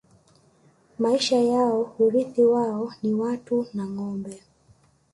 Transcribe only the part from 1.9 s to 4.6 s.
Urithi wao ni watu na Ngombe